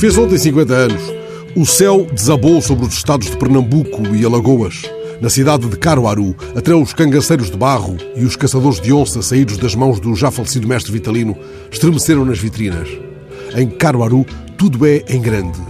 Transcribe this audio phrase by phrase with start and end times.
[0.00, 1.02] Fez ontem 50 anos.
[1.54, 4.90] O céu desabou sobre os estados de Pernambuco e Alagoas.
[5.20, 9.58] Na cidade de Caruaru, até os cangaceiros de barro e os caçadores de onça saídos
[9.58, 11.36] das mãos do já falecido mestre Vitalino
[11.70, 12.88] estremeceram nas vitrinas.
[13.54, 14.24] Em Caruaru,
[14.56, 15.60] tudo é em grande.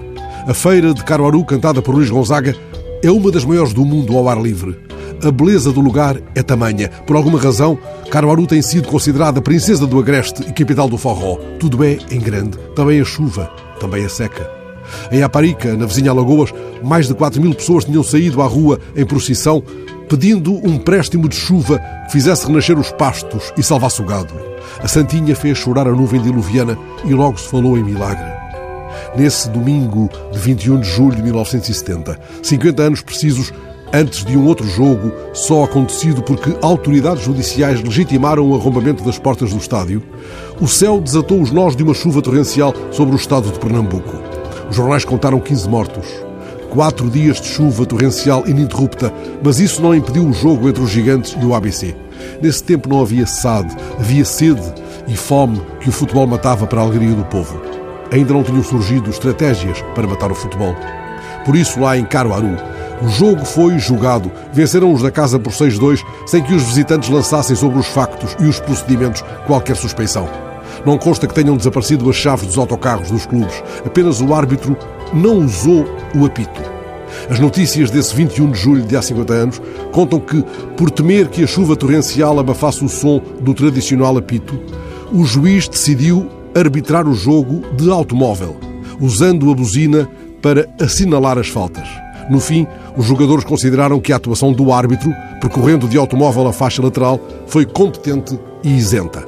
[0.47, 2.55] A feira de Caruaru, cantada por Luís Gonzaga,
[3.03, 4.79] é uma das maiores do mundo ao ar livre.
[5.23, 6.89] A beleza do lugar é tamanha.
[7.07, 7.79] Por alguma razão,
[8.11, 11.37] Caruaru tem sido considerada princesa do agreste e capital do forró.
[11.59, 12.57] Tudo é em grande.
[12.75, 14.51] Também a chuva, também a seca.
[15.13, 19.05] Em Aparica, na vizinha Alagoas, mais de 4 mil pessoas tinham saído à rua em
[19.05, 19.63] procissão
[20.09, 24.35] pedindo um préstimo de chuva que fizesse renascer os pastos e salvasse o gado.
[24.83, 28.33] A Santinha fez chorar a nuvem diluviana e logo se falou em milagre.
[29.17, 33.53] Nesse domingo de 21 de julho de 1970, 50 anos precisos
[33.93, 39.51] antes de um outro jogo só acontecido porque autoridades judiciais legitimaram o arrombamento das portas
[39.51, 40.03] do estádio,
[40.61, 44.17] o céu desatou os nós de uma chuva torrencial sobre o estado de Pernambuco.
[44.69, 46.07] Os jornais contaram 15 mortos.
[46.71, 51.37] Quatro dias de chuva torrencial ininterrupta, mas isso não impediu o jogo entre os gigantes
[51.41, 51.97] e o ABC.
[52.41, 54.63] Nesse tempo não havia SAD, havia sede
[55.09, 57.61] e fome que o futebol matava para a alegria do povo.
[58.13, 60.77] Ainda não tinham surgido estratégias para matar o futebol.
[61.45, 62.57] Por isso, lá em Caruaru,
[63.03, 64.31] o jogo foi jogado.
[64.53, 68.45] Venceram os da casa por 6-2, sem que os visitantes lançassem sobre os factos e
[68.45, 70.29] os procedimentos qualquer suspeição.
[70.85, 73.63] Não consta que tenham desaparecido as chaves dos autocarros dos clubes.
[73.85, 74.77] Apenas o árbitro
[75.13, 76.61] não usou o apito.
[77.29, 79.63] As notícias desse 21 de julho de há 50 anos
[79.93, 80.43] contam que,
[80.77, 84.59] por temer que a chuva torrencial abafasse o som do tradicional apito,
[85.13, 88.57] o juiz decidiu arbitrar o jogo de automóvel,
[89.01, 90.09] usando a buzina
[90.41, 91.89] para assinalar as faltas.
[92.29, 96.83] No fim, os jogadores consideraram que a atuação do árbitro, percorrendo de automóvel a faixa
[96.83, 99.25] lateral, foi competente e isenta.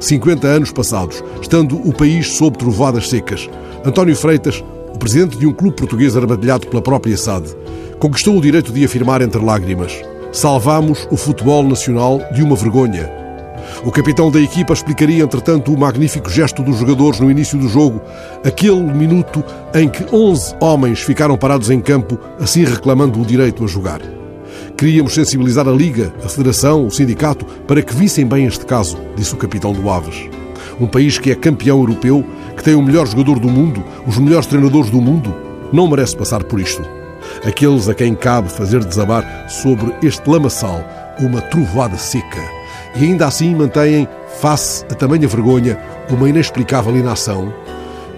[0.00, 3.48] 50 anos passados, estando o país sob trovoadas secas,
[3.84, 4.62] António Freitas,
[4.94, 7.48] o presidente de um clube português armadilhado pela própria SAD,
[7.98, 9.92] conquistou o direito de afirmar entre lágrimas:
[10.32, 13.21] Salvamos o futebol nacional de uma vergonha
[13.84, 18.00] o capitão da equipa explicaria, entretanto, o magnífico gesto dos jogadores no início do jogo,
[18.44, 19.44] aquele minuto
[19.74, 24.00] em que 11 homens ficaram parados em campo, assim reclamando o direito a jogar.
[24.76, 29.34] Queríamos sensibilizar a Liga, a Federação, o Sindicato, para que vissem bem este caso, disse
[29.34, 30.28] o capitão do Aves.
[30.80, 32.24] Um país que é campeão europeu,
[32.56, 35.34] que tem o melhor jogador do mundo, os melhores treinadores do mundo,
[35.72, 36.82] não merece passar por isto.
[37.44, 40.84] Aqueles a quem cabe fazer desabar sobre este lamaçal
[41.20, 42.61] uma trovoada seca
[42.94, 44.08] e ainda assim mantêm,
[44.40, 45.78] face a tamanha vergonha,
[46.10, 47.52] uma inexplicável inação,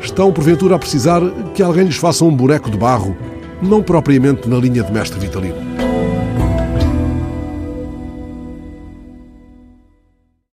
[0.01, 1.21] estão porventura a precisar
[1.55, 3.17] que alguém lhes faça um boneco de barro,
[3.63, 5.74] não propriamente na linha de mestre Vitalino.